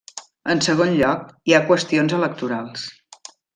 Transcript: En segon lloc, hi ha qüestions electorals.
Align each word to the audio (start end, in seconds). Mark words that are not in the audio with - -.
En 0.53 0.63
segon 0.67 0.95
lloc, 1.01 1.27
hi 1.51 1.55
ha 1.57 1.61
qüestions 1.69 2.17
electorals. 2.23 2.89